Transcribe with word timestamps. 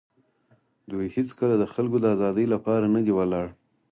دوی 0.89 1.07
هېڅکله 1.15 1.55
د 1.57 1.65
خلکو 1.73 1.97
د 2.01 2.05
آزادۍ 2.15 2.45
لپاره 2.53 2.85
نه 2.95 3.01
دي 3.05 3.13
ولاړ. 3.15 3.47